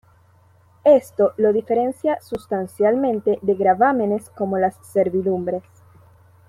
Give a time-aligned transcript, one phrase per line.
[0.83, 5.61] Esto lo diferencia sustancialmente de gravámenes como las servidumbres.